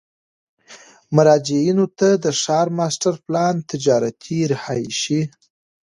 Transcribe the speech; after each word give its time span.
مراجعینو 1.15 1.85
ته 1.97 2.09
د 2.23 2.25
ښار 2.41 2.67
ماسټر 2.77 3.15
پلان، 3.25 3.55
تجارتي، 3.71 4.37
رهایشي، 4.51 5.21